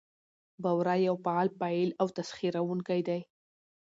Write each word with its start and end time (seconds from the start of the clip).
بورا 0.63 0.95
يو 1.05 1.15
فعال 1.25 1.49
فاعل 1.59 1.89
او 2.01 2.07
تسخيروونکى 2.17 2.99
دى؛ 3.07 3.19